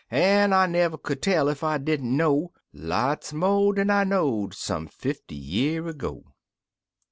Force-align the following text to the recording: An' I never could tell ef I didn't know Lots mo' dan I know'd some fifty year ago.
An' 0.09 0.51
I 0.51 0.65
never 0.65 0.97
could 0.97 1.21
tell 1.21 1.47
ef 1.47 1.63
I 1.63 1.77
didn't 1.77 2.17
know 2.17 2.53
Lots 2.73 3.33
mo' 3.33 3.71
dan 3.71 3.91
I 3.91 4.03
know'd 4.03 4.55
some 4.55 4.87
fifty 4.87 5.35
year 5.35 5.85
ago. 5.87 6.25